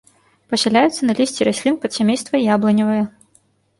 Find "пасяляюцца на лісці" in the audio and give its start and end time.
0.53-1.47